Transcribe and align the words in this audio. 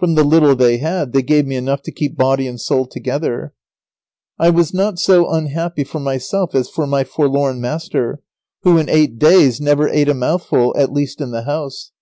From 0.00 0.16
the 0.16 0.24
little 0.24 0.56
they 0.56 0.78
had, 0.78 1.12
they 1.12 1.22
gave 1.22 1.46
me 1.46 1.54
enough 1.54 1.82
to 1.82 1.92
keep 1.92 2.16
body 2.16 2.48
and 2.48 2.60
soul 2.60 2.84
together. 2.84 3.54
I 4.36 4.50
was 4.50 4.74
not 4.74 4.98
so 4.98 5.30
unhappy 5.30 5.84
for 5.84 6.00
myself 6.00 6.52
as 6.52 6.68
for 6.68 6.84
my 6.84 7.04
forlorn 7.04 7.60
master, 7.60 8.20
who 8.62 8.76
in 8.76 8.88
eight 8.88 9.20
days 9.20 9.60
never 9.60 9.88
ate 9.88 10.08
a 10.08 10.14
mouthful, 10.14 10.74
at 10.76 10.92
least 10.92 11.20
in 11.20 11.30
the 11.30 11.42
house. 11.44 11.92